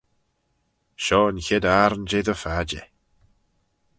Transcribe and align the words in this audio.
Shoh 1.03 1.29
yn 1.29 1.39
chied 1.45 1.65
ayrn 1.75 2.03
jeh 2.09 2.25
dty 2.25 2.35
phadjer. 2.43 2.87